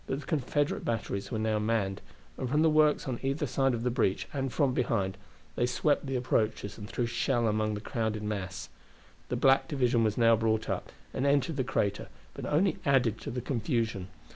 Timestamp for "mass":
8.23-8.69